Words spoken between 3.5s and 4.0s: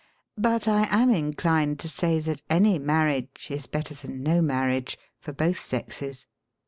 is better